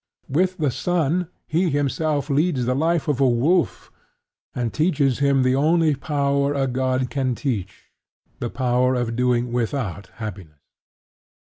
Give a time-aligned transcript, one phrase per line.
[0.27, 3.91] With the son he himself leads the life of a wolf,
[4.55, 7.91] and teaches him the only power a god can teach,
[8.39, 10.57] the power of doing without happiness.